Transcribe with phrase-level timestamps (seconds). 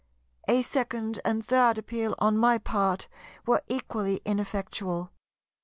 [0.47, 3.07] A second and third appeal on my part
[3.45, 5.11] were equally ineffectual.